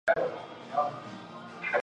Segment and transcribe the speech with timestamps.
[0.07, 0.35] 林果业比
[0.71, 0.89] 较发
[1.71, 1.79] 达。